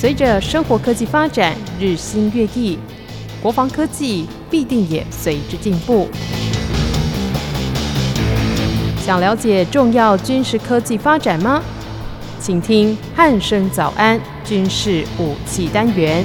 [0.00, 2.78] 随着生活科技发展日新月异，
[3.42, 6.08] 国防科技必定也随之进步。
[9.04, 11.62] 想了解重要军事科技发展吗？
[12.40, 16.24] 请听汉声早安军事武器单元。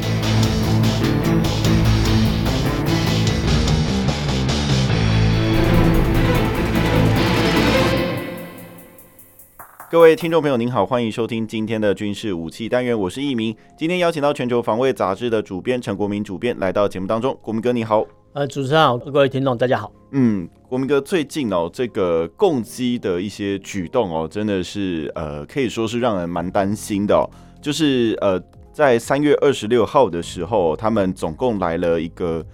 [9.96, 13.56] 各位听众朋友，您好，欢迎收听今天的军事武器单元，我是易明。
[13.78, 18.06] 今天邀请到全球防卫杂志的主编陈国民主编来到节目当中，国民哥你好。
[18.34, 19.90] 呃，主持人好，各位听众大家好。
[20.12, 27.24] 嗯，国民哥最近哦，这个共机的一些举动哦，真的是呃，可以说是让人蛮担心的哦。
[27.62, 28.38] 就是呃，
[28.74, 32.46] 在三月二十六号的时候，他们总共来了一个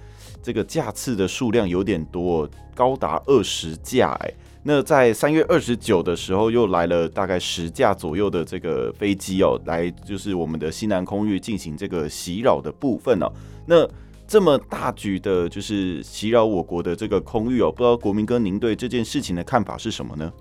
[0.44, 4.32] 这个架次的数量有点多，高达二十架哎。
[4.64, 13.32] 那在三月二十九的时候，又来了大概十架左右的这个飞机哦，来就是我们的西南空域进行这个袭扰的部分哦。
[13.66, 13.88] 那
[14.27, 20.32] 这么大举的，就是袭扰我国的这个空域哦，不知道国民哥您对这件事情的看法是什么呢？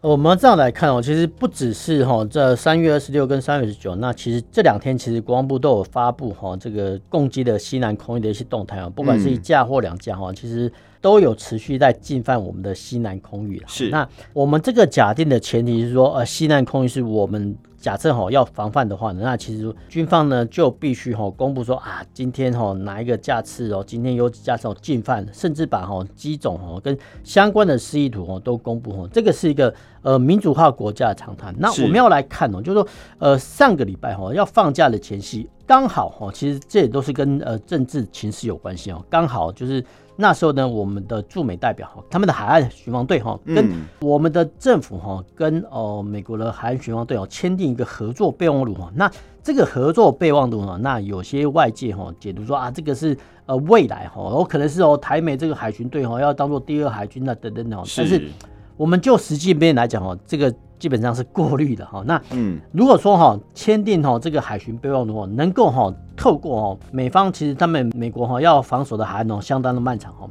[0.00, 10.70] 我们这样来看哦，其实不只是哈，这三月二十六跟三月二十九，那其实这两天其实国防部都有发布哈，这个攻击的西南空域的一些动态啊，不管是一架或两架哈，其实。
[11.04, 13.62] 都有持续在进犯我们的西南空域。
[13.66, 31.52] 是，那我们这个假定的前提是说，呃，西南空域是我们假设哈要防范的话呢，那其实军方呢就必须哈公布说啊，今天哈哪一个架次哦，今天有几架次进犯，甚至把哈机种哈跟相关的示意图哦都公布哈，这个是一个呃民主化国家的常态。
[31.58, 32.88] 那我们要来看哦，就是说
[33.18, 39.84] 呃上个礼拜哈要放假的前夕，刚好哈，其实这也都是跟呃政治情势有关系哦，刚好就是。
[40.16, 43.68] 那时候呢，我们的驻美代表哈，他们的海岸巡防队哈，跟
[44.00, 48.90] 我们的政府哈，跟哦美国的海岸巡防队哦签订一个合作备忘录哈。
[48.94, 49.10] 那
[49.42, 53.16] 这个合作备忘录呢，那有些外界哈解读说啊，这个是
[53.46, 57.76] 呃未来哈，有可能是哦台美这个海巡队哈要当做第二海军啊等等的。
[57.96, 58.30] 但是
[58.76, 60.54] 我们就实际面来讲哦，这个。
[60.84, 70.28] 基本上是过滤的哈，那嗯，如果说哈签订哈这个海巡备忘录，能够哈透过哈美方其实他们美国哈要防守的海岸哦相当的漫长哈，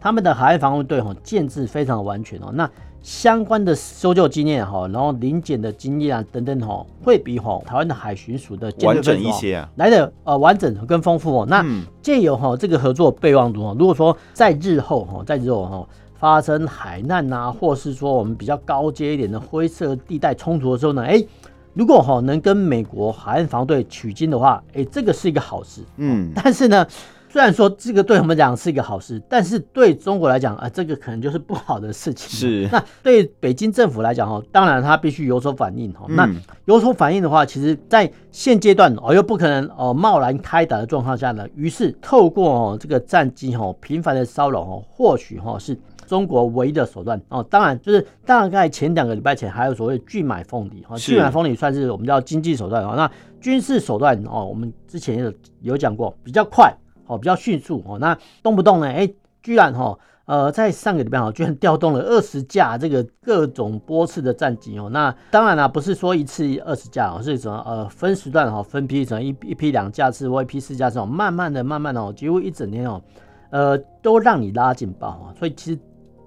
[0.00, 2.68] 他们的海岸防卫队哈建制非常的完全哦，那
[3.00, 11.46] 相关的搜救经验哈，然后临检的经验啊等等哈，会比哈台湾的海巡署的完整一些啊，来的呃完整跟丰富哦。
[11.48, 11.64] 那
[12.02, 15.86] 借由哈这个合作备忘录哈，如果说在日后哈在日后哈。
[16.22, 21.28] 发生海难啊，或是说我们比较高阶一点的灰色地带冲突的时候呢，哎、欸，
[21.74, 25.80] 如果哈能跟美国海岸防队取经的话，哎、欸，这个是一个好事。
[25.96, 26.86] 嗯，但是呢，
[27.28, 32.30] 虽然说这个对我们讲是一个好事，但是对中国来讲啊，这个可能就是不好的事情。
[32.30, 32.68] 是。
[32.70, 36.06] 那对北京政府来讲哈，当然他必须有所反应哈。
[36.10, 36.32] 那
[36.66, 45.76] 有所反应的话，其实在现阶段哦又不可能哦贸然开打的状况下呢，于是透过哦这个战机哦频繁的骚扰哦，或许哈是。
[46.12, 52.94] 中国唯一的手段哦，当然就是大概前两个礼拜前还有所谓拒买凤梨哈，拒买凤梨算是我们叫经济手段啊。
[52.94, 56.70] 那军事手段哦，我们之前有有讲过，比较快
[57.06, 57.98] 哦，比较迅速哦。
[57.98, 59.10] 那动不动呢，哎，
[59.42, 64.90] 居然哈呃，在上个礼拜哈，居然调动了二十架这个各种波次的战机哦。
[64.92, 73.00] 那当然啦，不是说一次二十架哦，是什么呃分时段哈，分批成一一批两架次或一批四架次哦，慢慢的、慢慢的哦，几乎一整天哦，
[73.48, 75.32] 呃，都让你拉警报啊。
[75.38, 75.80] 所以其实。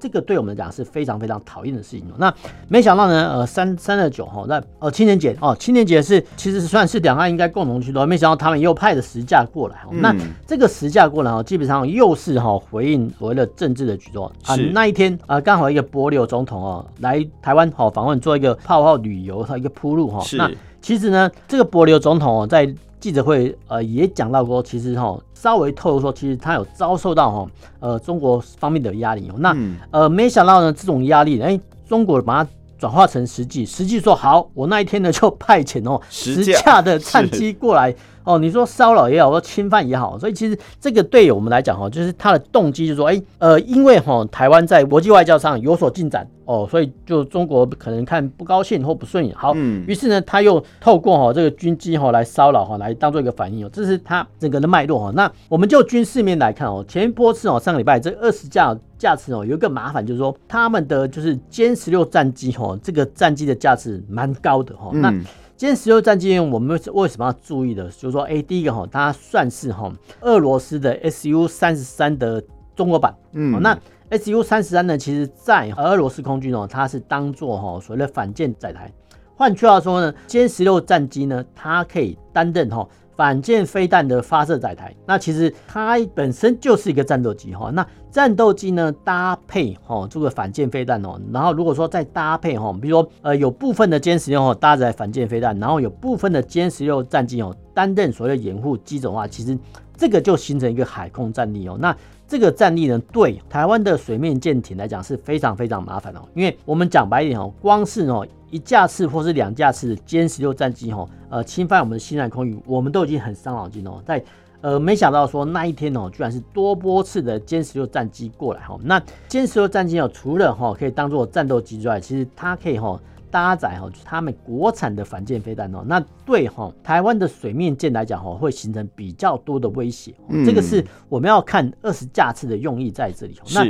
[0.06, 2.06] 这个对我们来讲是非常非常讨厌的事情。
[2.20, 2.32] 那
[2.68, 8.06] 没想到呢，呃，三三二九哈，那呃青年节哦，青年节是其实算是两岸应该共同去的。
[8.06, 9.78] 没想到他们又派了十架过来。
[9.92, 14.56] 嗯、那这个十架过来哦，基本上又是哈回应所谓的政治的举动啊。
[14.74, 20.24] 那一天啊，刚好一个波流总统哦来台湾好访问，做一个泡泡旅游和一个铺路哈。
[20.38, 20.52] 那
[20.86, 22.72] 其实呢，这个帛琉总统哦在。
[22.98, 27.48] 记者会呃也讲到过，其实哈稍微透露说，其实他有遭受到哈
[27.80, 29.36] 呃中国方面的压力哦。
[29.38, 29.56] 那
[29.92, 37.94] 呃没想到呢，这种压力，哎，中国把它转化成实际，实际说好，我那一天呢就派遣哦十架的战机过来。
[38.26, 49.54] 哦，你说骚扰也好，说侵犯也好，所以其实这个对我们来讲哈，就是他的动机就是说，哎，呃，因为哈台湾在国际外交上有所进展哦，所以就中国可能看不高兴或不顺眼，好，
[49.88, 55.12] 于是呢，他又透过哈这个军机哈来骚扰哈，来当做一个反应哦，这是他整个的脉络哈。
[55.16, 65.14] 那我们就军事面来看哦，前一波次哦，上个礼拜这二十架架次哦，有一个麻烦就是说，他们的就是歼十六战机哈，这个战机的架次蛮高的哈，那。
[65.58, 67.86] 歼十六战机，我们为什么要注意的？
[67.86, 72.44] 就是说，哎，第一个哈，它算是哈俄罗斯的 Su 三十三的
[72.76, 73.16] 中国版。
[73.32, 73.78] 嗯，那
[74.18, 78.92] Su 三十三呢，其实在俄罗斯空军哦，它是当做哈所谓的反舰载台。
[79.38, 82.86] 换句话说呢，歼十六战机呢，它可以担任哈
[83.16, 84.94] 反舰飞弹的发射载台。
[85.06, 87.70] 那其实它本身就是一个战斗机哈。
[87.72, 99.58] 那战斗机呢搭配哈这个反舰飞弹哦，然后如果说再搭配哈，比如说呃有部分的歼十六哦搭载反舰飞弹，然后有部分的歼十六战机哦担任所谓掩护机种的话，其实
[99.98, 101.78] 这个就形成一个海空战力哦。
[101.80, 101.96] 那
[102.28, 114.02] 这个战力呢，对台湾的水面舰艇来讲是非常非常麻烦哦，因为我们讲白一点哦，光是哦一架次或是两架次的歼十六战机哦，呃侵犯我们的西南空域，我们都已经很伤脑筋哦。
[114.06, 114.24] 在
[114.62, 118.78] 呃没想到说那一天哦，居然是多波次的歼十六战机过来哈。
[118.84, 119.00] 那
[119.30, 123.00] 歼十六战机哦，除了哈可以当做战斗机之外，其实它可以哈。
[123.36, 130.16] 搭载哈，就是他们国产的反舰飞弹哦，那对哈台湾的水面舰来讲哈，会形成比较多的威胁。
[130.46, 133.38] 这个是我们要看二十架次的用意在这里。
[133.54, 133.68] 那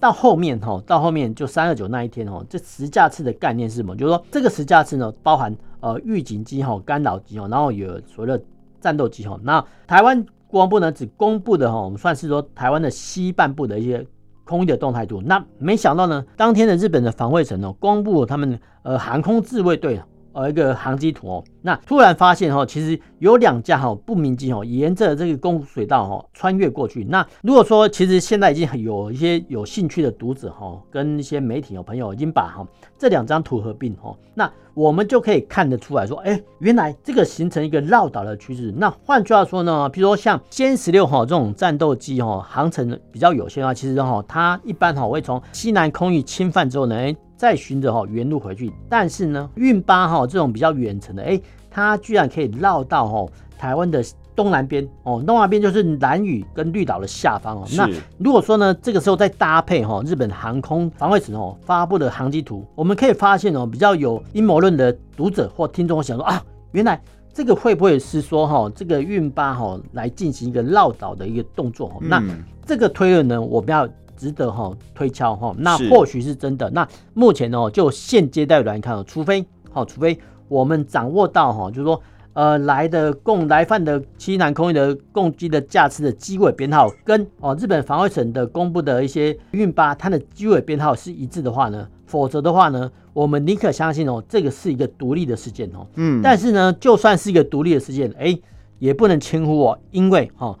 [0.00, 3.94] 到后面哈，到后面就三二九那一天哦，这十架次的概念是什么？
[3.94, 8.42] 就是说这个十架次呢，包含呃预警机哈、干扰机哦，然后有所谓的
[8.80, 9.38] 战斗机哈。
[9.42, 14.06] 那台湾国防部呢，只公布的哈，我们算是说台湾的西半部的一些。
[14.44, 20.00] 空域的动态度，那没想到呢，当天的日本的防卫省哦，公布了他们呃航空自卫队
[20.32, 27.04] 呃一个航机图哦，那突然发现哈，其实有两架哈不明机哦，沿着这个公水道哈穿越过去。
[27.04, 32.66] 那如果说其实现在已经有一些有兴趣的读者哈，跟一些媒体有朋友已经把哈
[32.98, 38.72] 这两张图合并哈，那我们就可以看得出来说，哎，原来这个形成一个绕岛的趋势。
[38.74, 46.96] 那换句话说呢，比如说像歼十六哈这种战斗机哈，航程比较有限的话，其实哈它一般哈会从西南空域侵犯之后呢，
[47.42, 53.26] 再循着哈原路回去，但是呢，运八哈这种比较远程的，哎，它居然可以绕到哈
[53.58, 54.00] 台湾的
[54.36, 57.66] 东南边哦，东南边就是兰屿跟绿岛的下方哦。
[57.76, 66.40] 那如果说呢，这个时候再搭配哈日本航空防卫省哦发布的航机图，我们可以发现哦，比较有阴谋论的读者或听众会想说啊，
[66.70, 67.02] 原来
[67.32, 72.00] 这个会不会是说哈这个运八哈来进行一个绕岛的一个动作？
[72.02, 72.22] 那
[72.64, 73.88] 这个推论呢，我们要。
[74.22, 76.70] 值得哈推敲哈，那或许是真的。
[76.70, 80.16] 那目前呢，就现阶段来看，除非好，除非
[80.46, 82.00] 我们掌握到哈，就是说
[82.34, 95.84] 呃来的共来犯的西南空域的共机的架次的机尾编号跟哦日本防卫省的公布的一些运八它的机尾编号是一致的话呢，否则的话呢，我们宁可相信哦，这个是一个独立的事件哦。
[95.96, 98.42] 嗯，但是呢，就算是一个独立的事件，哎、欸，
[98.78, 100.56] 也不能轻忽哦，因为哈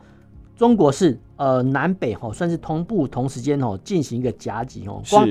[0.56, 1.16] 中国是。
[1.42, 5.26] 呃，南北哈算是同步同时间哦进行一个夹击哦，光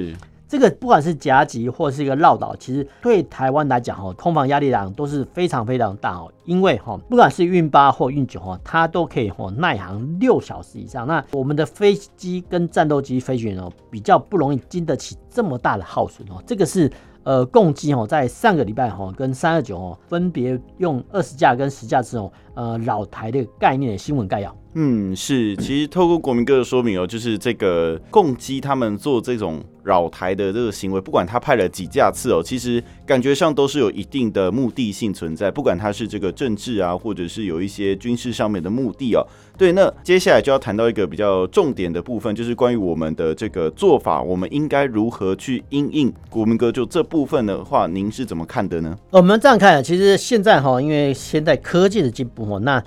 [0.46, 6.30] 这个不管是夹击或是一个绕岛，其实对台湾来讲哈，空防压力量都是非常非常大哦。
[6.44, 11.08] 因为哈，不管是运八或运九哈，它都可以哈耐航六小时以上。
[11.08, 16.44] 那我们的飞机跟战斗机飞行员哦，比较不容易经得起这么大的耗损哦。
[16.46, 16.92] 这个是。
[17.24, 24.52] 呃，共机哦，在上个礼拜哈，跟三二九哦，分别用二十架跟十架这种呃老台的概念的新闻概要。
[24.74, 39.28] 嗯，是，其实透过国民哥的说明哦，就是这个共机他们做这种扰台的这个行为，不管他派了几架次哦，其实感觉上都是有一定的目的性存在，不管他是这个政治啊，或者是有一些军事上面的目的哦。
[39.58, 46.12] 对，那接下来就要谈到一个比较重点的部分，就是关于我们的这个做法，我们应该如何去因应？
[46.30, 48.98] 国民哥就这部分的话，您是怎么看的呢？
[49.10, 52.82] 我们这样看，其实现在哈，因为现在科技的进步哈，那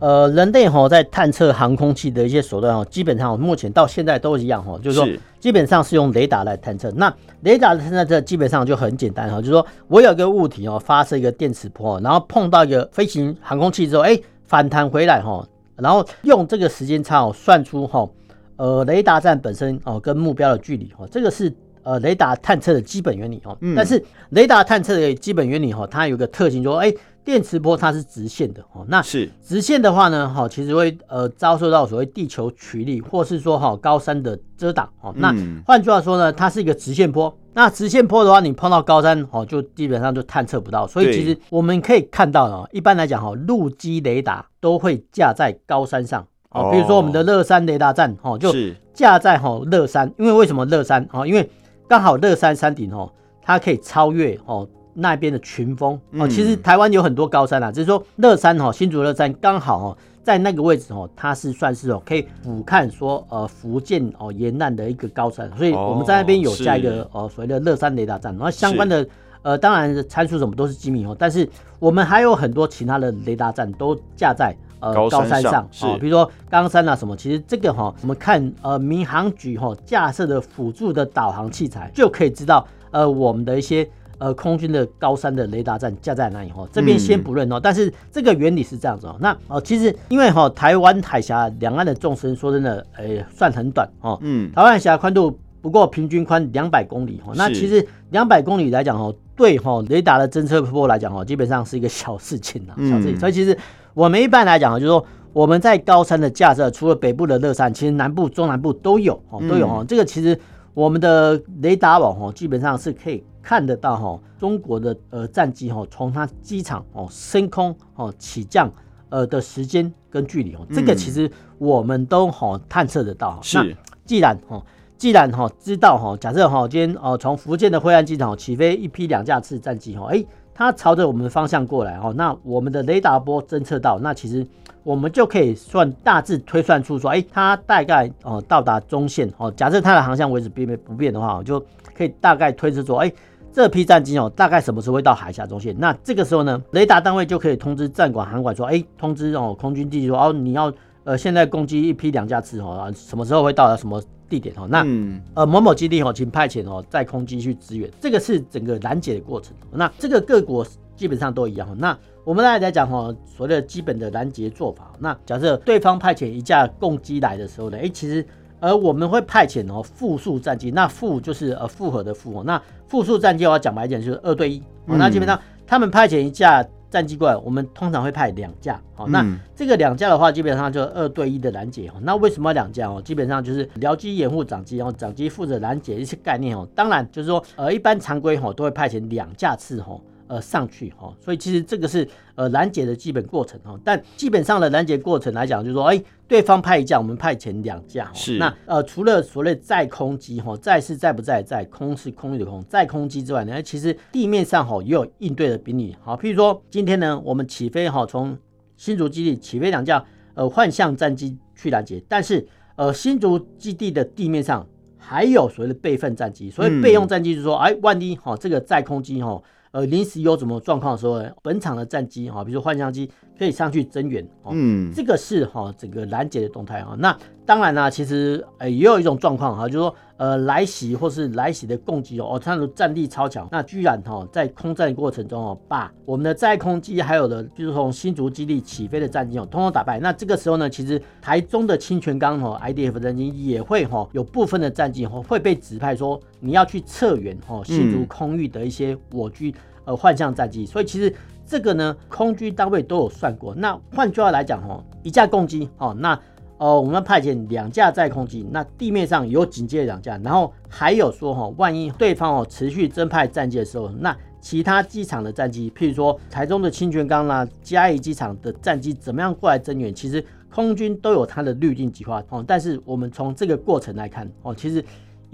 [0.00, 5.08] 呃，人类哈在探测航空器的一些手段哦，基本上目前到现在都一样哈，就是说
[5.38, 6.90] 基本上是用雷达来探测。
[6.92, 15.46] 那雷达的探测基本上就很简单哈，就是说我有一个物体哦，发射一个电磁波，然后碰到一个飞行航空器之后，哎，反弹回来哈。
[15.76, 18.08] 然后用这个时间差哦，算出哈，
[18.56, 23.56] 呃，雷达站本身哦跟目标的距离哦，这个是呃雷达探测的基本原理哈。
[23.74, 26.92] 但是雷达探测的基本原理哈，它有个特性，说哎，
[27.24, 28.84] 电磁波它是直线的哦。
[28.88, 35.12] 那是直线的话呢，哈，其实会呃遭受到所谓地球曲率，或是说哈高山的遮挡哦。
[35.16, 35.34] 那
[35.66, 37.34] 换句话说呢，它是一个直线波。
[37.56, 40.86] 那直线波的话，你碰到高山哦，就基本上就探测不到。
[40.88, 46.70] 所以其实我们可以看到啊，一般来讲哈，陆基雷达都会架在高山上哦。
[46.72, 48.52] 比如说我们的乐山雷达站哦，就
[48.92, 50.12] 架在哈乐山。
[50.18, 51.24] 因为为什么乐山哦？
[51.24, 51.48] 因为
[51.88, 53.08] 刚好乐山山顶哦，
[53.40, 56.26] 它可以超越哦那边的群峰哦。
[56.26, 59.98] 其实台湾有很多高山啊，只是说乐山哈新竹乐山刚好哦。
[60.24, 69.06] 在那个位置哦，它是算是哦可以俯瞰说呃福建哦沿岸的一个高山，所以我们在那边有加一个呃所谓的乐山雷达站，然后相关的
[69.42, 71.46] 呃当然参数什么都是机密哦，但是
[71.78, 83.86] 我们还有很多其他的雷达站都架在呃高山上哦，比如说冈山啊什么，其实这个哈我们看呃民航局哈架设的辅助的导航器材就可以知道呃我们的一些
[84.24, 89.14] 呃空军的高山的雷达站架在哪里哈，这边先不论哦，但是这个原理是这样子哦。
[89.20, 94.18] 那哦，其实因为哈台湾海峡两岸的纵深说真的，诶算很短哦。
[94.22, 103.20] 嗯，台湾海峡宽度不过平均宽两百公里哈，那其实两百公里来讲哦，对哈雷达的侦测波来讲哦，基本上是一个小事情啊，小事情。
[103.20, 103.54] 所以其实
[103.92, 105.04] 我们一般来讲就是说。
[105.34, 109.78] 我们在高山的架设，除了北部的乐山，其实南部、中南部都有哦，都有哦。
[109.80, 110.38] 嗯、这个其实
[110.74, 118.70] 我们的雷达网哦，基本上是可以看得到哈，中国的呃战机哈，从它机场哦升空哦起降
[119.08, 123.38] 呃的时间跟距离哦，这个其实我们都好探测得到。
[123.40, 124.62] 是，那既然哈，
[124.98, 130.24] 既然哈知道哈，假设哈今天哦从福建的惠安机场起飞一批两架次战机哈，哎。
[130.56, 134.46] 它朝着我们的方向过来哦，那我们的雷达波侦测到，那其实
[134.84, 141.58] 我们就可以算大致推算出说，哎，它大概哦到达中线哦，假设它的航向维持不变不变的话，就
[141.94, 143.12] 可以大概推测说，哎，
[143.52, 145.74] 这批战机哦大概什么时候会到海峡中线？
[145.78, 150.72] 那这个时候呢，雷达单位就可以通知战管、航管说，哎，通知哦空军地说，哦你要
[151.04, 154.00] 呃现在攻击一批两架次哦，什么时候会到达什么？
[154.26, 159.54] 地点哦，那、嗯、呃某某基地哦，请派遣哦在空机去支援，这个是整个拦截的过程。
[159.70, 161.68] 那这个各国基本上都一样。
[161.78, 164.92] 那我们来来讲哈，所谓的基本的拦截做法。
[164.98, 168.24] 那假设对方派遣一架共机来的时候呢，哎，其实
[168.60, 174.62] 而我们会派遣哦复数战机，那复就是呃复合的复哦，那复数战机的话讲白一点就是二对一。
[174.86, 176.66] 嗯、那基本上他们派遣一架。
[176.90, 179.26] 战机过来，我们通常会派两架，好，那
[179.56, 183.02] 这个两架的话，基本上就二对一的拦截，那为什么要两架哦？
[183.04, 186.64] 基本上就是僚机掩护长机，然后长机负责拦截一些概念哦。
[186.72, 189.98] 当然就是说，呃，一般常规吼都会派遣两架次哈。
[190.26, 193.78] 呃，上去哈，所以其实这个是呃拦截的基本过程哈。
[193.84, 198.10] 但基本上的拦截过程来讲，就是说，哎，对方派一架，我们派遣两架。
[198.14, 198.38] 是。
[198.38, 205.94] 那呃，除了所谓载空机哈，载是在不在在，空是空域的空，载空机之外呢，其实地面上哈也有应对的兵力。
[206.00, 208.34] 好，譬如说今天呢，我们起飞哈，从
[208.78, 210.02] 新竹基地起飞两架
[210.32, 214.66] 呃幻象战机去拦截，但是呃新竹基地的地面上
[214.96, 219.38] 还有所谓的备份战机，所以备用战机就是说，哎，万一哈这个载空机哈。
[219.74, 226.94] 呃，临时有什么状况的时候，本场的战机哈，比如说幻象机可以上去增援哦，嗯，这个是哈整个拦截的动态哈。
[226.96, 239.98] 那当然呢，其实呃也有一种状况哈，就是说呃来袭或是来袭的攻击哦，它的战力超强，那居然哈在空战过程中哦，把我们的在空机还有的，就是从新竹基地起飞的战机哦，通通打败。
[239.98, 249.54] 那这个时候呢，其实台中的清泉岗哦 IDF 战机也会哈有部分的战机哦会被指派说你要去策援哦新竹空域的一些我军。
[249.86, 251.14] 呃，幻象战机，所以其实
[251.46, 253.54] 这个呢，空军单位都有算过。
[253.54, 256.18] 那换句话来讲，哦，一架攻击，哦，那
[256.58, 269.94] 哦，我们派遣两架载空机，那地面上有警戒两架，然后还有说，哈，万一对方哦持续增派战机的时候，那其他机场的战机，譬如说台中的清泉岗啦、嘉义机场的战机，怎么样过来增援？
[269.94, 272.44] 其实空军都有它的预定计划，哦。
[272.46, 274.84] 但是我们从这个过程来看，哦，其实。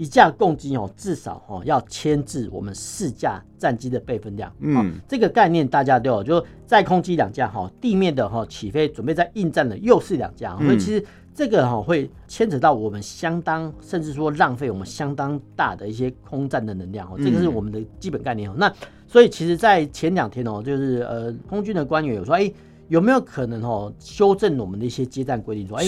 [0.01, 4.51] 一架共机哦，至少哦要牵制我们四架战机的备份量。
[4.57, 11.05] 嗯，这个概念大家都有，就在空机两架哈，地面的哈起飞准备在应战的又是两架，所以其实
[11.35, 18.55] 这个哈会牵扯到我们相当甚至说浪费我们相当大的一些空战的能量哦，这个是我们的基本概念哦。
[18.57, 18.73] 那
[19.07, 22.51] 所以其实，在前两天哦，就是呃空军的官员有说，哎，
[22.87, 25.67] 有没有可能哦修正我们的一些接战规定？
[25.67, 25.85] 说，哎。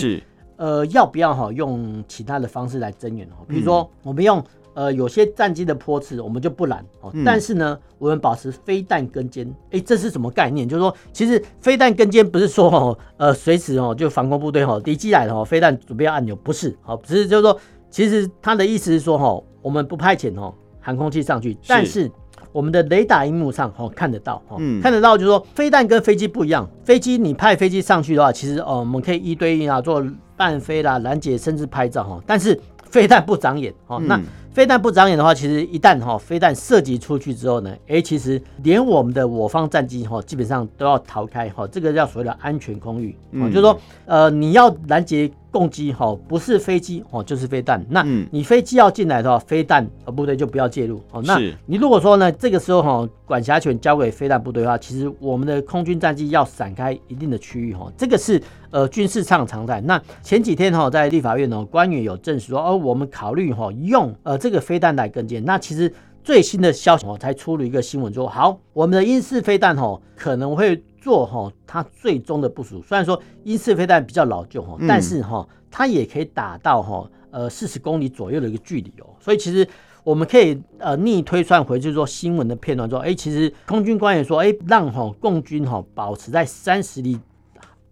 [0.63, 3.43] 呃，要不要哈用其他的方式来增援哦？
[3.49, 4.41] 比如说，我们用
[4.75, 7.11] 呃有些战机的坡次，我们就不拦哦。
[7.25, 9.45] 但是呢，我们保持飞弹跟尖。
[9.71, 10.65] 哎，这是什么概念？
[10.65, 16.73] 就是说，其实飞弹跟尖不是说哦，呃，随时哦就防空部队哈敌机来了哦，飞弹准备要按钮，不是。
[16.81, 22.09] 好，只是就是说，其实他的意思是说哈，我们不派遣哦航空器上去，但是。
[22.51, 30.05] 我们的雷达荧幕上哦看得到哦，看得到就是说飞弹跟飞机不一样，飞机你派飞机上去的话，其实哦我们可以一对一啊做
[30.49, 32.59] 弹飞啦、拦截甚至拍照哈，但是
[32.89, 33.99] 飞弹不长眼哦。
[33.99, 34.19] 那
[34.53, 45.31] 飞弹不长眼的话，其实一旦哈飞弹射击出去之后呢，哎，其实连我们的我方战机哈基本上都要逃开哈，这个叫所谓的安全空域，就是说呃你要拦截。
[45.53, 47.85] 攻击哈不是飞机哦，就是飞弹。
[47.87, 51.21] 那你飞机要进来的话，飞弹呃部队就不要介入哦。
[51.23, 58.41] 那你如果说呢，这个时候哈管辖权交给飞弹部队的话，其实我们的空军战机要闪开一定的区域哈，这个是
[58.71, 59.79] 呃军事上常态。
[59.81, 65.43] 那前几天哈在立法院呢，官员有证实说，哦我们考虑哈用呃这个飞弹来跟进。
[65.45, 70.83] 那其实最新的消息哦才出了一个新闻说，好我们的鹰式飞弹哦可能会。
[71.03, 79.07] 做哈，它最终的部署，虽然说鹰式飞弹比较老旧哈，但是哈，它也可以打到哈呃四十公里左右的一个距离哦。
[79.19, 79.67] 所以其实
[80.05, 87.19] 我们可以呃逆推算回去说新闻的片段，说，哎，其实空军官员说，哎，让哈共军哈保持在三十里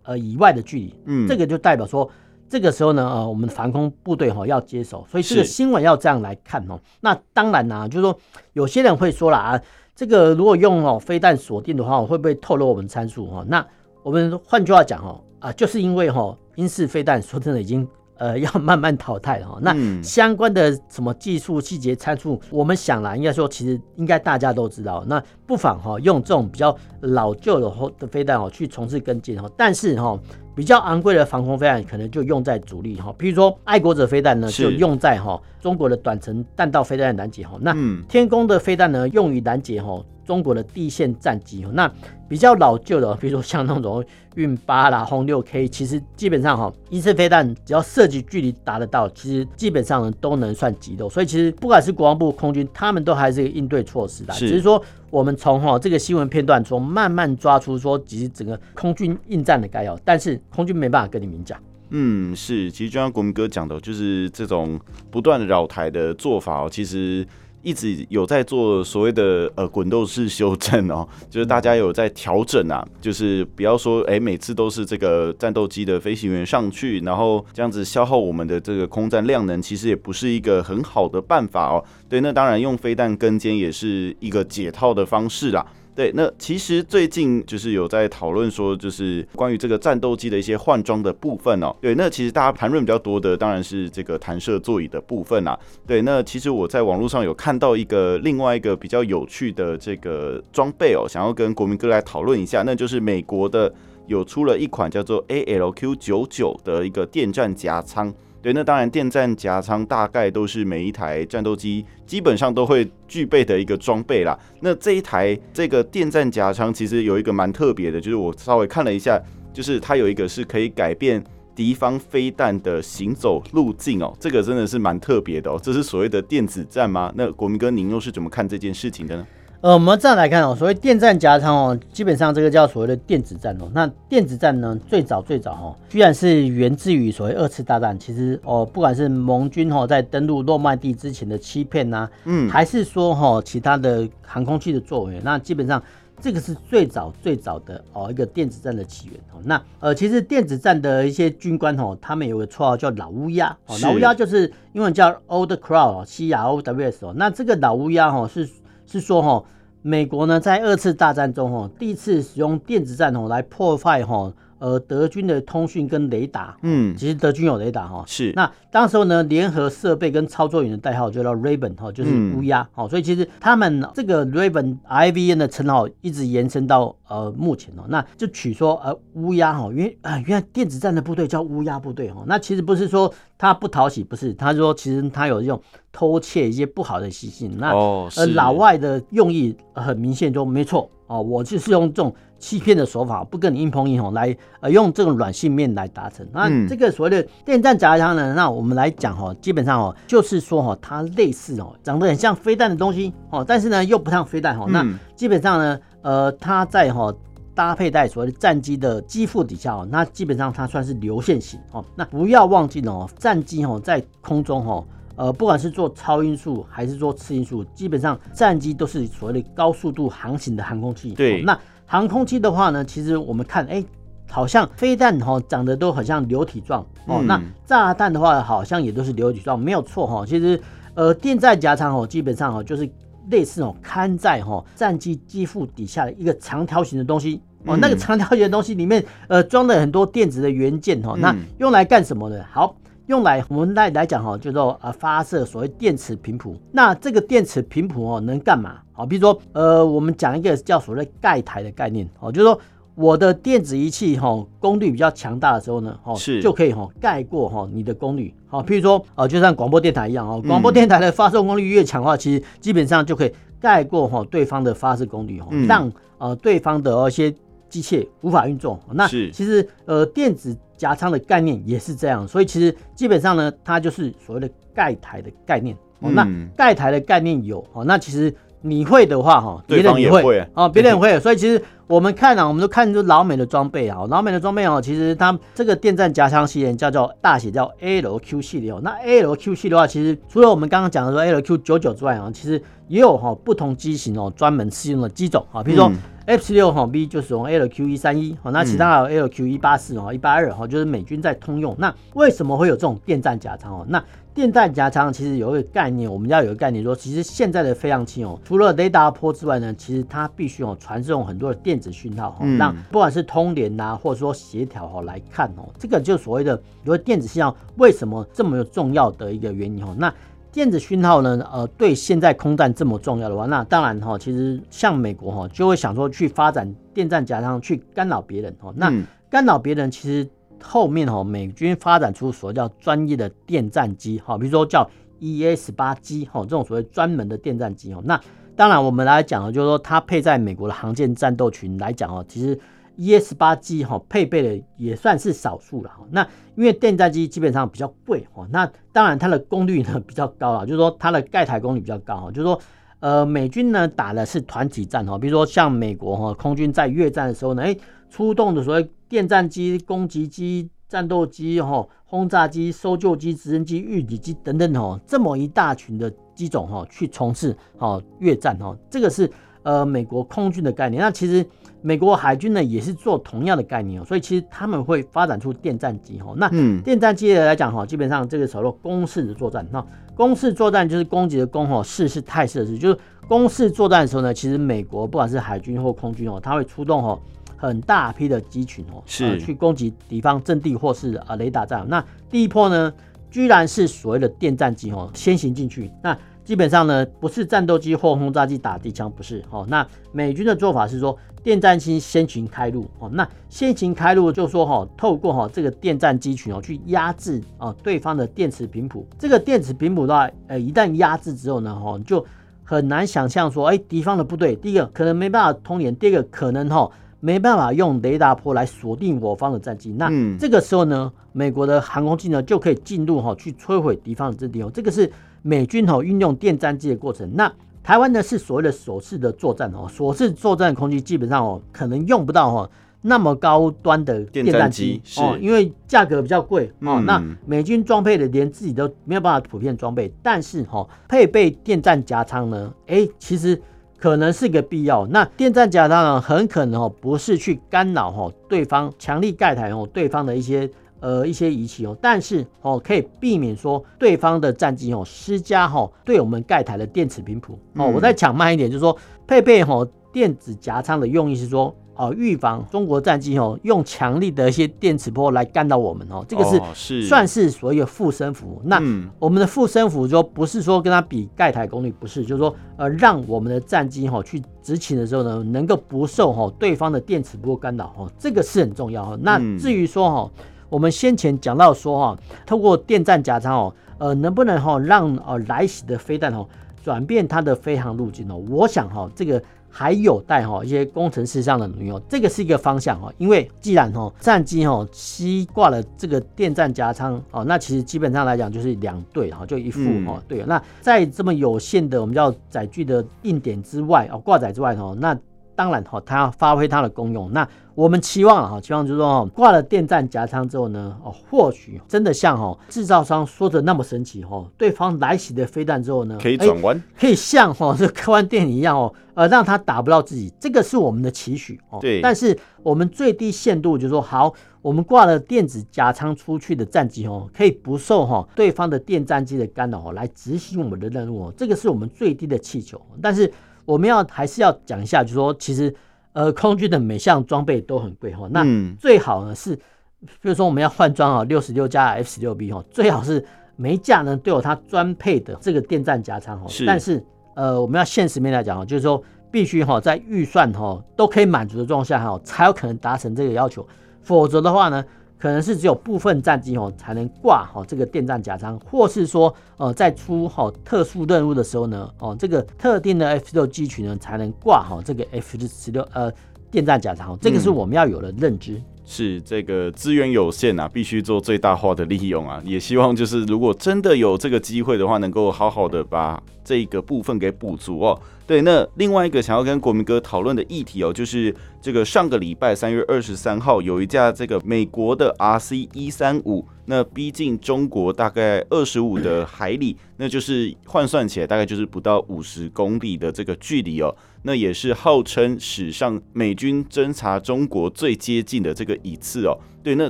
[0.03, 2.09] 呃以外的距离，嗯，这个就代表说，
[2.51, 6.77] 这个时候呢，呃，我们防空部队哈要接手，所以这个新闻要这样来看哦。
[6.99, 8.19] 那当然呢，就是说
[8.51, 9.61] 有些人会说了啊，
[9.95, 13.45] 这个如果用哦飞弹锁定的话，会不会透露我们参数哈？
[13.47, 13.65] 那
[14.03, 17.87] 我们换句话讲哦，啊，就是因为哈英式飞弹说真的已经。
[18.17, 19.57] 呃， 要慢慢淘汰了哈。
[19.63, 25.03] 那相关的什么技术细节参数，我们想啦，应该说其实应该大家都知道。
[25.07, 29.49] 那不妨哈用这种比较老旧的的飞弹哦去从事跟进哈。
[29.57, 30.19] 但是哈
[30.55, 37.57] 比较昂贵的防空飞弹可能就用在主力哈，比如说爱国者飞弹呢就用在哈中国的短程弹道飞弹拦截哈。
[37.61, 37.75] 那
[38.07, 40.03] 天宫的飞弹呢用于拦截哈。
[40.23, 41.91] 中国的地线战机，那
[42.29, 44.05] 比较老旧的，比如说像那种
[44.35, 51.09] 运八啦、轰六 K，其实基本上哈，一次飞弹只要射击距离达得到，其实基本上呢都能算击落。
[51.09, 54.33] 所以其实不管是国防部、空军，他们都还是一个应对措施的。
[54.35, 54.81] 只是说
[55.11, 61.61] 我们从哈这个新闻片段中慢慢抓出说，其实整个空军应战的概要，但是空军没办法跟你明讲。
[61.89, 64.79] 嗯，是，其实就像国民哥讲的，就是这种
[65.11, 67.27] 不断的扰台的做法哦，其实。
[67.61, 81.83] 一直有在做所谓的呃滚动式修正哦， 就是大家有在调整啊，就是不要说哎、每次都是这个战斗机的飞行员上去，然后这样子消耗我们的这个空战量能，其实也不是一个很好的办法哦。
[82.09, 85.65] 对，那当然用飞弹跟肩也是一个解套的方式啦。
[85.93, 91.75] 对，那其实最近就是有在讨论说，就是关于这个战斗机的一些换装的部分哦。
[91.81, 95.57] 对，那其实大家谈论比较多的当然是这个弹射座椅的部分啦。
[95.85, 103.71] 对，那其实我在网络上有看到一个另外一个比较有趣的这个装备哦，想要跟国民哥来讨论一下，那就是美国的
[104.07, 108.13] 有出了一款叫做 ALQ 九九的一个电战夹舱。
[108.41, 114.37] 对，那当然，电战夹舱大概都是每一台战斗机基本上都会具备的一个装备啦。
[114.61, 119.21] 那这一台这个电战夹舱其实有一个蛮特别的，就是我稍微看了一下，
[119.53, 121.23] 就是它有一个是可以改变
[121.55, 125.59] 敌方飞弹的行走路径哦，这个真的是蛮特别的哦。
[125.61, 127.13] 这是所谓的电子战吗？
[127.15, 129.27] 那国民哥，您又是怎么看这件事情的呢？
[129.61, 133.69] 呃，我们这样来看哦，所谓电站夹舱哦，基本上这个叫所谓的电子战哦。
[133.71, 137.97] 那电子战呢，最早最早哦，居然是源自于所谓二次大战。
[137.99, 145.79] 其实哦，不管是盟军哦在登陆诺曼底之前的欺骗呐，嗯，还是说哈其他的航空器的作为，那基本上
[146.19, 149.39] 这个是最早最早的哦一个电子战的起源哦。
[149.43, 157.13] 那呃，其实电子战的一些军官哦，他们有个绰号叫老乌鸦哦，老乌鸦就是英文叫 Old Crow C R O W S 哦。
[157.15, 158.49] 那这个老乌鸦哦是。
[158.91, 159.43] 是说哈，
[159.81, 164.33] 美国呢在二次大战中哈，第一次使用电子战吼来破坏哈。
[164.61, 168.31] 呃，德军的通讯跟雷达，嗯，其实德军有雷达哈，是。
[168.35, 187.71] 那当时候呢，联合设备跟操作员的代号就叫 Raven 哈，就是乌鸦，好、嗯，所以其实他们这个 Raven IVN 的称号一直延伸到呃目前哦，那就取说呃乌鸦哈，因为啊原来电子战的部队叫乌鸦部队哈，那其实不是说他不讨喜，不是，他说其实他有这种偷窃一些不好的习性，那
[188.15, 192.15] 呃老外的用意很明显，就没错哦，我就是用这种。
[192.41, 196.27] 欺骗的手法，不跟你硬碰硬哦，来呃用这种软性面来达成。
[196.33, 204.65] 那这个所谓的电战夹舱呢，那我们来讲哈，基本上哦，就是说哈，它类似哦，长得很像飞弹的东西哦，但是呢又不像飞弹哈。
[204.67, 204.83] 那
[205.15, 207.13] 基本上呢，呃，它在哈
[207.53, 211.83] 搭配在所谓的战机的机腹底下哦，那基本上它算是流线型哦。
[211.95, 214.83] 那不要忘记了哦，战机哦在空中哈，
[215.15, 221.11] 呃，不管是做超音速还是做次音速，基本上战机都是所谓的高速度航行的航空器。
[221.13, 221.57] 对，那。
[221.85, 223.83] 航空器的话呢，其实我们看，哎、
[224.29, 227.21] 好像飞弹哈长得都很像流体状哦。
[227.21, 230.25] 那炸弹的话，好像也都是流体状，没有错哈。
[230.25, 230.57] 其实，
[230.93, 232.89] 呃，电战夹舱哦，基本上哦就是
[233.29, 237.77] 类似哦，看在哈战机机腹底下的一个长条形的东西哦。
[237.77, 241.15] 嗯、那个长条形的东西里面，呃，装了很多电子的元件哈。
[241.19, 242.45] 那用来干什么的？
[242.51, 242.75] 好。
[243.07, 246.55] 用来我们来来讲哈，就是说呃发射所谓电磁频谱。
[246.71, 248.77] 那这个电磁频谱哦能干嘛？
[248.93, 252.57] 好，比如说呃我们讲一个叫所谓盖台的概念哦，就是说
[252.95, 258.33] 我的电子仪器哈功率比较强大的时候呢，哦是就可以哈盖过哈你的功率。
[258.47, 267.33] 好，譬如说呃就像广播电台一样哦，广播电台的发送功率越强的话，其实基本上就可以盖过哈对方的发射功率哦，让呃对方的一些
[267.69, 268.79] 机械无法运作。
[268.91, 276.09] 那其实呃电子夹仓的概念也是这样，所以其实基本上呢，它就是所谓的盖台的概念哦。
[276.11, 276.27] 那
[276.57, 281.17] 盖台的概念有哦，那其实你会的话哈，别人也会啊，别人也会。
[281.21, 288.79] 所以其实我们看啊，我们都看出老美的装备啊，老美的装备哦，其实它这个电站夹枪系列叫做大写叫 LQ 系列哦。
[288.83, 295.91] 那 LQ 系列的话，其实除了我们刚刚讲的说 LQ 九九之外啊，其实也有哈不同机型哦，专门适用的机种啊，比如说
[296.27, 301.75] F 十六哈 B 就使用 LQ 一三一，那其他还有 LQ 一八四哦、一八二哈，就是美军在通用。
[301.79, 303.85] 那为什么会有这种电站夹枪哦？
[303.89, 304.01] 那
[304.33, 319.93] 电战夹枪其实有一个概念，我们要有一个概念说，其实现在的飞行器哦，除了雷达波之外呢，其实它必须哦传送很多的电子讯号哈，让不管是通联呐，或者说协调哈来看哦，这个就所谓的，比如电子信号为什么这么重要的一个原因哈。
[319.97, 320.13] 那
[320.49, 328.73] 电子讯号呢，呃，对现在空战这么重要的话，那当然哈，其实像美国哈就会想说去发展电站夹枪去干扰别人哦。
[328.77, 328.89] 那
[329.29, 330.25] 干扰别人其实。
[330.61, 338.01] 后面哈，美军发展出所谓叫专业的电战机哈，比如说叫 EA 八 G 哈，这种所谓专门的电战机哦。
[338.05, 338.19] 那
[338.55, 342.59] 当然我们来讲呢，就是说它配在美国的航舰战斗群来讲哦，其实
[342.97, 346.05] EA 八 G 哈配备的也算是少数了哈。
[346.11, 352.59] 那因为电战机基本上比较贵哈，那当然它的功率呢比较高啊，就是说它的盖台功率比较高哈，就是说
[352.99, 357.75] 呃美军呢打的是团体战哈，比如说像美国哈空军在越战的时候呢，哎。
[358.13, 369.29] 出动的所谓电战机、攻击机、战斗机、哈轰炸机、搜救机、直升机、预警机等等哈，这么一大群的机种哈，去从事哈越战哈，这个是
[369.63, 371.01] 呃美国空军的概念。
[371.01, 371.45] 那其实
[371.81, 376.33] 美国海军呢也是做同样的概念哦，所以其实他们会发展出电战机哈。
[376.37, 376.49] 那
[376.81, 382.97] 电战机来讲哈，基本上这个时候攻势的作战，那攻势作战就是攻击的攻哈，势是态势的势，就是
[383.27, 387.19] 攻势作战的时候呢，其实美国不管是海军或空军哦，它会出动哈。
[387.61, 391.85] 很大批的机群哦，是、呃、去攻击敌方阵地或是啊雷达站。
[391.87, 392.91] 那第一波呢，
[393.29, 395.91] 居然是所谓的电战机哦，先行进去。
[396.01, 399.63] 那基本上呢，不是战斗机或轰炸机打地枪，不是哦。
[399.69, 403.07] 那美军的做法是说，电战机先行开路哦。
[403.13, 409.05] 那先行开路就说哈，透过哈这个电战机群哦，去压制啊对方的电磁频谱。
[409.19, 412.25] 这个电磁频谱的话，呃，一旦压制之后呢，哈，就
[412.63, 416.89] 很难想象说，哎，敌方的部队第一个可能没办法通联，第二个可能哈。
[417.23, 424.71] 没办法用雷达波来锁定我方的战机，那这个时候呢，美国的航空器呢就可以进入哈去摧毁敌方的阵地哦。
[424.73, 425.09] 这个是
[425.43, 427.31] 美军哈运用电战机的过程。
[427.35, 427.49] 那
[427.83, 432.69] 台湾呢是所谓的首次的作战哦，首次作战的空军基本上哦可能用不到哈
[433.03, 436.99] 那么高端的电战机哦，因为价格比较贵哦。
[437.05, 443.61] 那美军装配的连自己都没有办法普遍装备，但是哈配备电战夹舱呢，哎其实。
[444.01, 445.05] 可能是个必要。
[445.07, 450.67] 那电站夹舱呢，很可能哦，不是去干扰哦对方强力盖台哦对方的一些
[450.99, 457.85] 呃一些仪器哦，但是哦可以避免说对方的战机哦施加哦对我们盖台的电磁频谱哦。
[457.93, 461.73] 我再讲慢一点，就是说配备哦电子夹仓的用意是说。
[461.93, 468.61] 哦，预防中国战机哦用强力的一些电磁波来干扰我们哦，这个是算是所谓的护身符。
[468.63, 468.81] 那
[469.19, 479.17] 我们的附身符就不是说跟它比盖台功率，不是，就是说呃让我们的战机哈去执勤的时候呢，能够不受哈对方的电磁波干扰哦，这个是很重要哈。
[479.21, 480.31] 那至于说哈，
[480.69, 486.47] 我们先前讲到说哈，透过电战夹舱哦，呃能不能哈让呃来袭的飞弹哦
[486.83, 488.41] 转变它的飞航路径哦？
[488.49, 489.39] 我想哈这个。
[489.71, 493.11] 还有待哈一些工程师上的努力，这个是一个方向哈。
[493.17, 500.43] 因为既然哈战机哈西挂了这个电站夹仓哦，那其实基本上来讲就是两对哈，就一副哦对。
[500.45, 505.17] 那在这么有限的我们叫载具的硬点之外哦，挂载之外哦，那
[505.61, 507.47] 当然哈它要发挥它的功用那。
[507.73, 521.79] 我们期望哈，期望就是说，挂了电站夹舱之后呢，哦，或许真的像哈制造商说的那么神奇哈，对方来袭的飞弹之后呢，可以转弯，可以像哈这科幻电影一样哦，呃，让他打不到自己，这个是我们的期许哦。
[521.79, 522.01] 对。
[522.01, 532.79] 但是我们最低限度就是说，好，我们挂了电子夹舱出去的战机哦，可以不受哈对方的电战机的干扰哦，来执行我们的任务哦，这个是我们最低的气球。
[533.01, 533.31] 但是
[533.71, 535.73] 我们要还是要讲一下，就是说，其实。
[536.13, 538.45] 呃，空军的每项装备都很贵哈，那
[538.77, 546.45] 最好呢是，比如说我们要换装啊，六十六加 F 十六 B 哈，最好是每一架呢都有它专配的这个电站夹舱哈。
[546.49, 546.65] 是。
[546.65, 547.01] 但是
[547.33, 553.65] 呃，我们要现实面来讲哈，就是说必须哈在预算哈都可以满足的状况下哈，才有可能达成这个要求，
[554.01, 554.83] 否则的话呢。
[555.21, 566.11] 可能是只有部分战机哦才能挂好这个电站甲舱，或是说呃在出好特殊任务的时候呢，哦这个特定的 F 十六机群呢才能挂好这个 F 十六呃
[566.49, 568.53] 电站甲舱，这个是我们要有的认知。
[568.53, 572.41] 嗯、是这个资源有限啊，必须做最大化的利用啊。
[572.43, 578.01] 也希望就是如果真的有这个机会的话，能够好好的把这个部分给补足哦。
[578.31, 586.47] 对，那另外一个想要跟国民哥讨论的议题哦，就是这个上个礼拜三月二十三号有一架这个美国的 RC 一三五。
[586.67, 593.93] 那逼近中国大概二十五的海里，那就是换算起来大概就是不到五十公里的这个距离哦。
[594.21, 599.37] 那也是号称史上美军侦察中国最接近的这个一次哦。
[599.63, 599.89] 对，那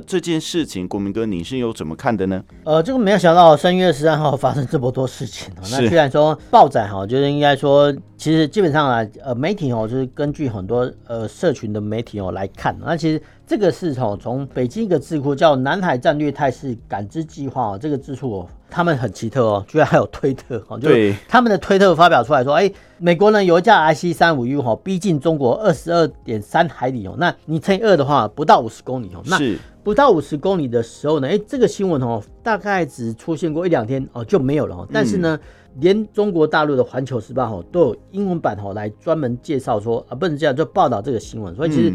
[0.00, 2.42] 这件事情，国民哥你是有怎么看的呢？
[2.64, 5.62] 呃，这个没有想到三月十三号发生这么多事情哦。
[5.70, 13.22] 那虽然说报载哈，就是应该说，其实基本上啊，呃，媒体哦，就是根据很多呃社群的媒体哦来看，那其实。
[13.44, 29.38] 这个是从从北京一个智库叫南海战略态势感知计划哦，这个智库哦，他们很奇特哦，居然还有推特哦，就是他们的推特发表出来说，哎，美国呢有一架 RC 三五 U 哈，逼近中国二十二点三海里哦，那你乘以二的话，不到五十公里哦，那
[29.84, 35.38] 不到五十公里的时候呢，哎，这个新闻哦，大概只出现过一两天哦，就没有了哦，但是呢，
[35.80, 41.92] 连中国大陆的环球时报哦都有英文版哦来专门介绍说啊，不能这样就报道这个新闻，所以其实。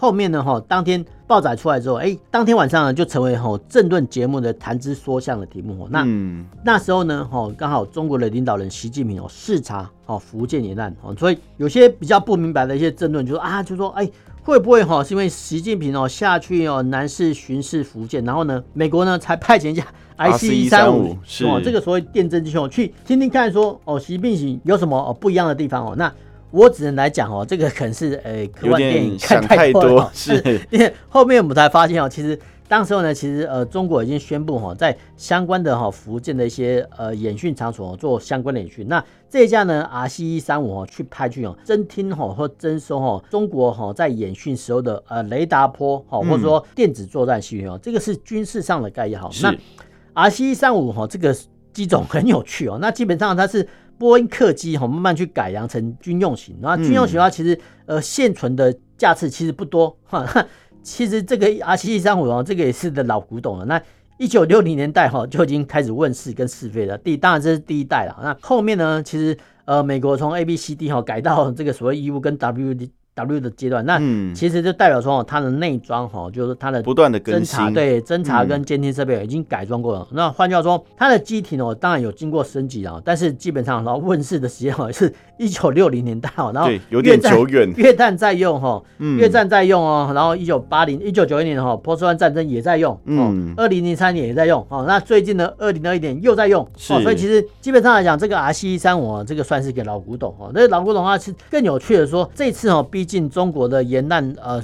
[0.00, 5.88] 后面呢，哈，当天报载出来之后，哎，当天晚上呢，就成为哈政论节目的谈资说相的题目。
[5.90, 14.08] 那、嗯、那时候呢，哈，刚好中国的领导人习近平哦视察哦福建沿岸哦，所以有些比较不明白的一些政论，就说啊，就说哎，
[14.44, 19.84] 会不会哈是因为习近平哦下去哦南市巡视福建，然后呢，美国呢才派遣一架
[20.16, 26.12] IC 一三五是哦，这个所谓电侦机哦，去听听看说哦，习近平有什么哦不一样的地方哦，那。
[26.50, 38.88] 我只能来讲哦，这个可能是诶、欸、科幻电影看太多了， 是因为后面我们才发现哦，其实当时候呢，其实呃中国已经宣布哈，在相关的哈福建的一些呃演训场所做相关的演训。
[38.88, 49.28] 那这一架呢 RC 一三五哦去派去哦侦听哈或侦收哈中国哈在演训时候的呃雷达波哈或者说电子作战系统哦，这个是军事上的概念哈。
[49.42, 51.36] 那 RC 一三五哈这个
[51.72, 53.68] 机种很有趣哦，那基本上它是。
[53.98, 56.56] 波音客机哈，慢慢去改良成军用型。
[56.60, 60.26] 那军用型的话，其实呃现存的架次其实不多哈。
[60.82, 63.64] 其实这个 R 七七三五哦，这个也是的老古董了。
[63.66, 63.82] 那
[64.16, 66.96] 一九六零年代哈就已经开始问世跟试飞了。
[66.96, 68.18] 第当然这是第一代了。
[68.22, 72.90] 那后面呢，其实呃美国从 A B C D 哈改到这个所谓 E U 跟 W D。
[73.18, 73.98] W 的阶段，那
[74.32, 80.06] 其实就代表说哦，它的内装哈，就是它的不断的侦查，对侦查跟监听设备已经改装过了。
[80.10, 88.82] 嗯、那换句话说，它的机体呢，当然有经过升级啊，但是基本上然后问世的时间哈是一九六零年代哦，然后有点久远，越战在用哈，
[89.16, 100.50] 越战在用哦，然后一九八零一九九一年哈波斯湾战争也在用，嗯，二零零三年也在用哦，那最近的二零二一年又在用，哦，所以其实基本上来讲，这个 RC 一三五这个算是给老古董哦。
[100.52, 104.60] 那老古董的话是更有趣的说，这次哦毕竟中国的沿岸呃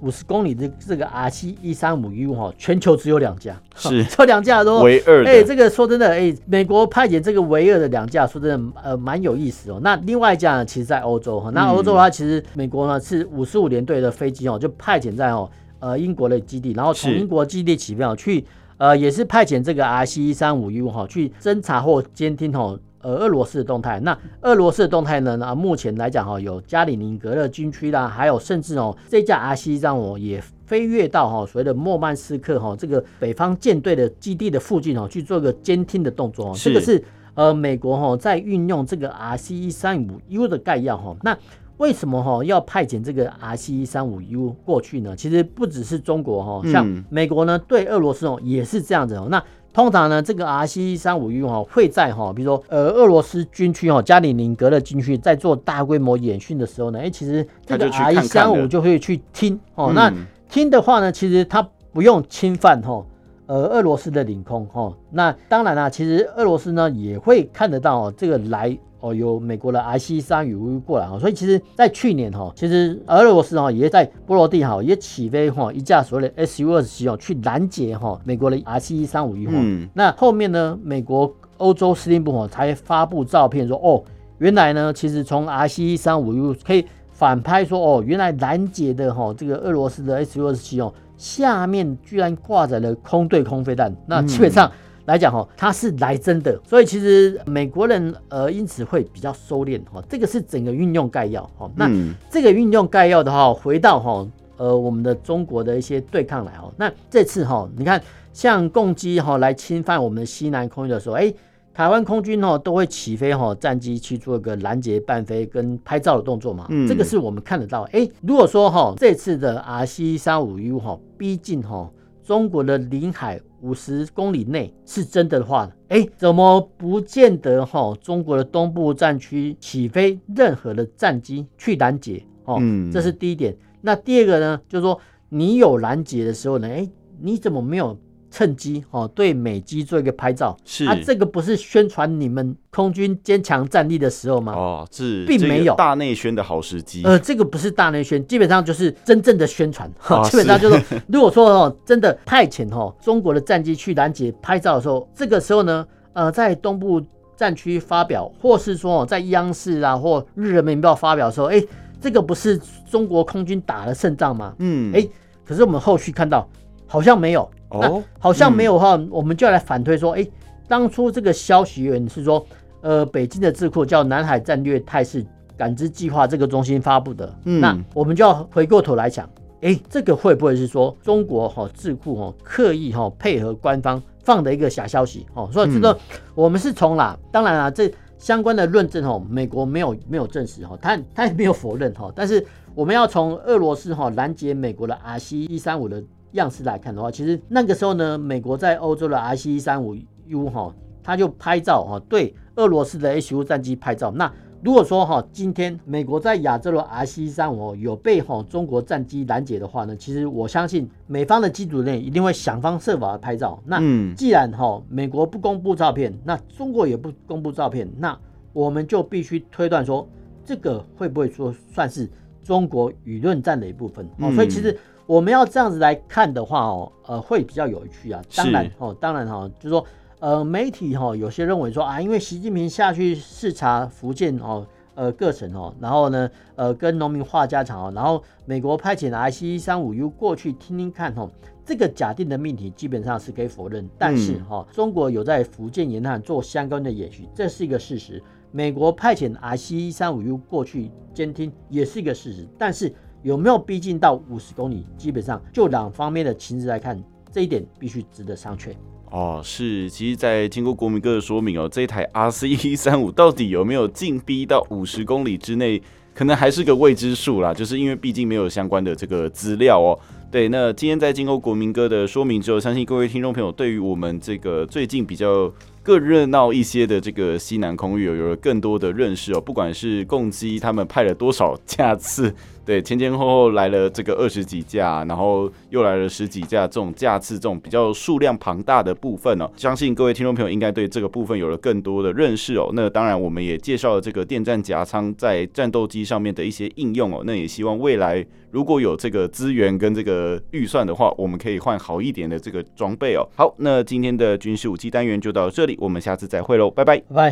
[0.00, 5.30] 五十公里的这个 RC 一三五 U 哈，全球只有两架，是 这两架都唯二的。
[5.30, 9.80] 哎，这个说真的，哎，美国派遣这个唯二的两架，说真的，呃，蛮有意思哦。
[9.82, 18.44] 那另外一架呢，其实在欧洲哈，那欧洲的话，其实美国呢是五十五联队的飞机哦，就派遣在哦呃英国的基地，然后从英国基地起飞去
[18.76, 22.78] 呃也是派遣这个 RC 一三五 U 哈去侦察或监听哦。
[23.08, 25.34] 呃，俄罗斯的动态，那俄罗斯的动态呢？
[25.38, 36.52] 那目前来讲哈，有加里宁格勒军区啦，还有甚至哦，这架 RC 让我也飞跃到哈所谓的莫曼斯克哈这个北方舰队的基地的附近哦，去做个监听的动作哦。
[36.54, 41.16] 这个是呃美国哈在运用这个 RC 一三五 U 的概要哈。
[41.22, 41.34] 那
[41.78, 45.16] 为什么哈要派遣这个 RC 一三五 U 过去呢？
[45.16, 49.28] 其实不只是中国哈，像美国呢对俄罗斯哦也是这样子哦。
[49.30, 49.42] 那
[49.72, 59.92] 通常呢，这个 RC 三五 U 哈会在哈，比如说呃俄罗斯军区哈加里宁格勒军区在做大规模演训的时候呢，哎，其实这个 RC 三五就会去听哦。
[59.94, 60.12] 那
[60.50, 63.04] 听的话呢，其实它不用侵犯哈
[63.46, 64.92] 呃俄罗斯的领空哈。
[65.10, 68.76] 那当然啦，其实俄罗斯呢也会看得到这个来。
[69.00, 79.56] 哦，有美国的 RC 三五 U 过来哈，所以其实，在去年哈，其实俄罗斯哈也在波罗的海也起飞哈一架所谓的 Su 二十七哦，去拦截哈美国的 RC 三五 U 哈。
[79.94, 84.02] 那后面呢，美国欧洲司令部哈才发布照片说，哦，
[84.38, 94.70] 原来呢，其实从 RC 三五 U 可以反拍说，哦，原来拦截的哈这个俄罗斯的 Su 二十七哦，下面居然挂载了空对空飞弹，那基本上。
[95.08, 101.70] 来讲哈，它是来真的，所以其实美国人呃因此会比较收敛哈，这个是整个运用概要哈。
[101.74, 101.90] 那
[102.30, 107.98] 这个运用概要的话，回到哈呃我们的中国的一些对抗来哦，那这次哈你看
[108.34, 111.32] 像共机哈来侵犯我们的西南空域的时候，哎，
[111.72, 117.88] 台湾空军哦都会起飞哈战机去做一个拦截、伴飞跟拍照的动作嘛，这个是我们看得到。
[117.92, 121.90] 哎，如果说哈这次的 RC 三五 U 哈逼近哈
[122.22, 123.40] 中国的领海。
[123.60, 127.94] 五十公里内是真的的话，哎，怎么不见得哈？
[128.00, 133.56] 中国的东部战区起飞任何的战机去拦截哦，嗯，这是第一点。
[133.80, 136.88] 那第二个呢，就是说你有拦截的时候呢，哎，
[137.20, 137.98] 你怎么没有？
[138.30, 144.52] 趁机哦，对美机做一个拍照，是啊，这个不是宣传你们空军坚强战力的时候吗？
[144.52, 147.02] 哦，是，并没有大内宣的好时机。
[147.04, 149.90] 呃，这个不是大内宣，基本上就是真正的宣传。
[150.08, 157.02] 哦、 基本上就是说， 如果说哦，真的派遣哦中国的战机去拦截拍照的时候，这个时候呢，呃，在东部
[157.36, 161.62] 战区发表，或是说哦在央视啊或日人民报发表的时候，哎，
[162.00, 162.60] 这个不是
[162.90, 164.54] 中国空军打了胜仗吗？
[164.58, 165.08] 嗯，哎，
[165.46, 166.46] 可是我们后续看到
[166.86, 167.48] 好像没有。
[167.70, 170.26] 哦，好像没有的话，嗯、我们就要来反推说，哎，
[170.66, 172.44] 当初这个消息源是说，
[172.80, 175.24] 呃，北京的智库叫南海战略态势
[175.56, 177.34] 感知计划这个中心发布的。
[177.44, 179.28] 嗯，那我们就要回过头来想，
[179.60, 185.26] 哎，这个会不会是说中国哈、哦、智库哈、哦、刻意哈、哦、配合官方放的一个假消息？
[185.34, 185.98] 哦，所以这个
[186.34, 192.42] 我们是从啦，当然啦，这相关的论证哦，美国没有没有证实哈、哦，他他也没有否认哈、哦，但是
[192.74, 196.02] 我们要从俄罗斯哈、哦、拦截美国的 RC 一三五的。
[196.32, 204.10] 样式来看的话，其实那个时候呢，美国在欧洲的 RC 一三五 U 哈，他就拍照哈，对俄罗斯的 H 五战机拍照。
[204.10, 204.30] 那
[204.62, 213.58] 如果说哈，今天美国在亚洲的 RC 一三五有被哈中国战机拦截的话呢，其实我相信美方的机组人员一定会想方设法的拍照。
[213.64, 213.80] 那
[214.14, 218.18] 既然哈美国不公布照片，那中国也不公布照片，那
[218.52, 220.06] 我们就必须推断说，
[220.44, 222.10] 这个会不会说算是
[222.42, 224.06] 中国舆论战的一部分？
[224.18, 224.76] 哦，所以其实。
[225.08, 228.22] 我们要这样子来看的话哦，呃，会比较有趣啊。
[228.36, 229.82] 当然哦，当然哈、哦，就是说，
[230.18, 241.30] 呃，媒体哈、哦，有些认为说啊，因为习近平下去视察福建哦，呃，各省哦，然后呢，呃，跟农民话家常哦，然后美国派遣 IC 一三五 U 过去听听看哦，
[241.64, 243.88] 这个假定的命题基本上是可以否认。
[243.96, 248.22] 但是哈、哦，中国有在福建沿岸做相关的演习，这是一个事实。
[248.50, 252.94] 美国派遣 IC 一三五 U 过去监听也是一个事实，但是。
[253.22, 254.86] 有没有逼近到五十公里？
[254.96, 257.02] 基本上就两方面的情势来看，
[257.32, 258.70] 这一点必须值得商榷。
[259.10, 265.82] 哦，是，其实，在经过国民哥的说明哦，这一台 RC 一三五到底有没有近逼到五十公里之内，
[266.14, 267.54] 可能还是个未知数啦。
[267.54, 269.98] 就是因为毕竟没有相关的这个资料哦。
[270.30, 275.50] 对，那今天在经过国民哥的说明之后，相信各位听众朋友对于我们这个最近比较
[275.88, 279.40] 更热闹一些的这个西南空域有有了更多的认识哦。
[279.40, 282.30] 不管是共机他们派了多少架次。
[282.66, 292.68] 对，前前后后来了这个二十几架，然后又来了十几架，这种架次，这种比较数量庞大的部分哦，相信各位听众朋友应该对这个部分有了更多的认识哦。
[292.74, 297.22] 那当然，我们也介绍了这个电战夹舱在战斗机上面的一些应用哦。
[297.24, 303.26] 那也希望未来如果有这个资源跟这个预算的话，我们可以换好一点的这个装备哦。
[303.34, 307.26] 好，那今天的军事武器单元就到这里，我们下次再会喽，拜拜，拜。